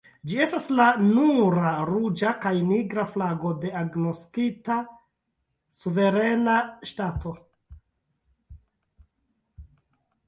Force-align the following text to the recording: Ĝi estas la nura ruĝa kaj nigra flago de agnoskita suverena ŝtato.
Ĝi 0.29 0.37
estas 0.43 0.63
la 0.77 0.85
nura 1.01 1.73
ruĝa 1.89 2.31
kaj 2.45 2.53
nigra 2.69 3.03
flago 3.11 3.51
de 3.65 3.73
agnoskita 3.81 4.79
suverena 5.81 6.57
ŝtato. 6.93 7.37